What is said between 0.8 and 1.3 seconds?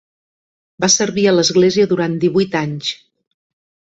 Va servir